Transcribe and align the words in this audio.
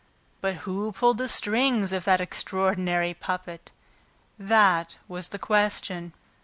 But 0.41 0.55
who 0.65 0.91
pulled 0.93 1.19
the 1.19 1.29
strings 1.29 1.93
of 1.93 2.05
that 2.05 2.19
extraordinary 2.19 3.13
puppet? 3.13 3.69
That 4.39 4.97
was 5.07 5.27
the 5.27 5.37
question. 5.37 6.13